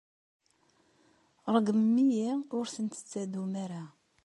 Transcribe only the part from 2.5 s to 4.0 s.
ur ten-tettadum ara.